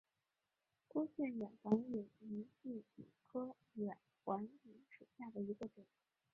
[0.89, 5.85] 多腺远环蚓为巨蚓科远环蚓属下的一个种。